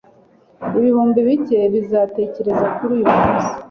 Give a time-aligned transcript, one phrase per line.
[0.77, 3.45] Ibihumbi bike bazatekereza kuri uyumunsi